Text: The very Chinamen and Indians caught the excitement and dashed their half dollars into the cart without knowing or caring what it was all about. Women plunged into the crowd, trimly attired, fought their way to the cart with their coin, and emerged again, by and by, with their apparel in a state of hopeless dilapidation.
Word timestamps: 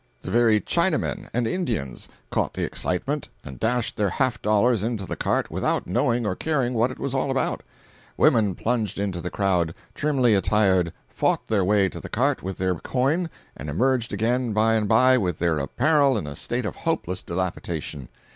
The 0.23 0.31
very 0.31 0.59
Chinamen 0.59 1.29
and 1.31 1.45
Indians 1.45 2.09
caught 2.31 2.55
the 2.55 2.63
excitement 2.63 3.29
and 3.43 3.59
dashed 3.59 3.95
their 3.97 4.09
half 4.09 4.41
dollars 4.41 4.81
into 4.81 5.05
the 5.05 5.15
cart 5.15 5.51
without 5.51 5.85
knowing 5.85 6.25
or 6.25 6.35
caring 6.35 6.73
what 6.73 6.89
it 6.89 6.97
was 6.97 7.13
all 7.13 7.29
about. 7.29 7.61
Women 8.17 8.55
plunged 8.55 8.97
into 8.97 9.21
the 9.21 9.29
crowd, 9.29 9.75
trimly 9.93 10.33
attired, 10.33 10.91
fought 11.07 11.45
their 11.49 11.63
way 11.63 11.87
to 11.87 11.99
the 12.01 12.09
cart 12.09 12.41
with 12.41 12.57
their 12.57 12.73
coin, 12.73 13.29
and 13.55 13.69
emerged 13.69 14.11
again, 14.11 14.53
by 14.53 14.73
and 14.73 14.87
by, 14.87 15.19
with 15.19 15.37
their 15.37 15.59
apparel 15.59 16.17
in 16.17 16.25
a 16.25 16.35
state 16.35 16.65
of 16.65 16.77
hopeless 16.77 17.21
dilapidation. 17.21 18.09